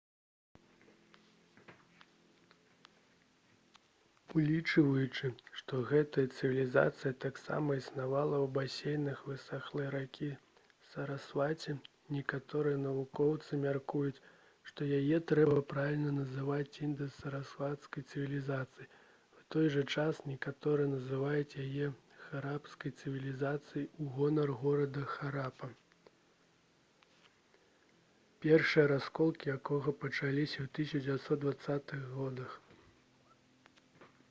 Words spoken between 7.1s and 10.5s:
таксама існавала ў басейнах высахлай ракі